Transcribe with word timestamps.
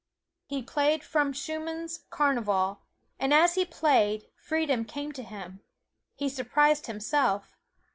He 0.47 0.63
played 0.63 1.03
from 1.03 1.31
Schumann's 1.31 1.99
"Carnival," 2.09 2.81
and 3.19 3.31
as 3.31 3.53
he 3.53 3.65
played, 3.65 4.31
freedom 4.35 4.83
came 4.83 5.11
to 5.11 5.21
him. 5.21 5.61
He 6.15 6.27
surprised 6.27 6.87
himself. 6.87 7.55